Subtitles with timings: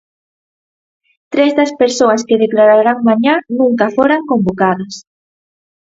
[1.33, 4.93] Tres das persoas que declararán mañá nunca foran convocadas.